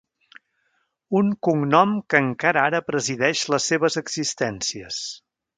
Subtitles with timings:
[1.19, 5.03] Un cognom que encara ara presideix les seves existències.